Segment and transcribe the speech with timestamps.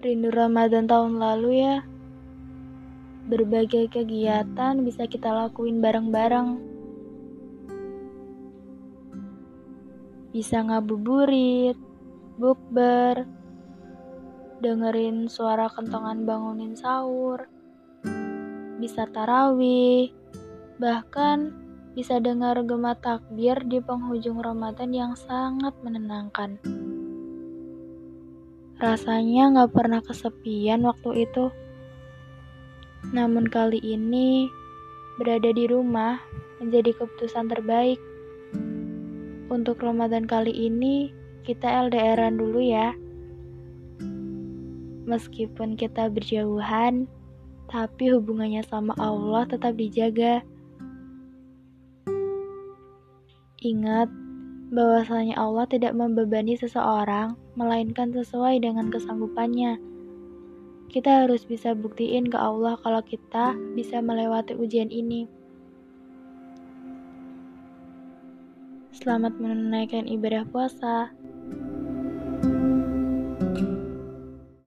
[0.00, 1.84] Rindu Ramadan tahun lalu ya.
[3.28, 6.56] Berbagai kegiatan bisa kita lakuin bareng-bareng.
[10.32, 11.76] Bisa ngabuburit,
[12.40, 13.28] bukber,
[14.64, 17.44] dengerin suara kentongan bangunin sahur,
[18.80, 20.16] bisa tarawih,
[20.80, 21.52] bahkan
[21.92, 26.56] bisa dengar gema takbir di penghujung Ramadan yang sangat menenangkan.
[28.80, 31.52] Rasanya gak pernah kesepian waktu itu.
[33.12, 34.48] Namun kali ini,
[35.20, 36.16] berada di rumah
[36.64, 38.00] menjadi keputusan terbaik.
[39.52, 41.12] Untuk Ramadan kali ini,
[41.44, 42.96] kita LDRan dulu ya.
[45.04, 47.04] Meskipun kita berjauhan,
[47.68, 50.40] tapi hubungannya sama Allah tetap dijaga.
[53.60, 54.08] Ingat,
[54.70, 59.82] bahwasanya Allah tidak membebani seseorang, melainkan sesuai dengan kesanggupannya.
[60.90, 65.26] Kita harus bisa buktiin ke Allah kalau kita bisa melewati ujian ini.
[68.94, 71.14] Selamat menunaikan ibadah puasa.